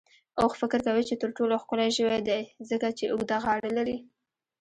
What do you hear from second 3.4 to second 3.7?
غاړه